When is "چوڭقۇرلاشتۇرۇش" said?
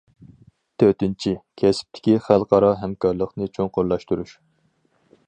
3.59-4.33